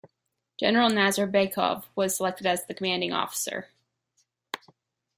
General 0.59 0.89
Nazarbekov 0.89 1.83
was 1.93 2.17
selected 2.17 2.47
as 2.47 2.65
the 2.65 2.73
Commanding 2.73 3.13
Officer. 3.13 3.69